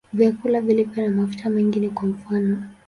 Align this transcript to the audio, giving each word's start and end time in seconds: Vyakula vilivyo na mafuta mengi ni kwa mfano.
Vyakula 0.13 0.61
vilivyo 0.61 1.03
na 1.03 1.15
mafuta 1.21 1.49
mengi 1.49 1.79
ni 1.79 1.89
kwa 1.89 2.07
mfano. 2.07 2.63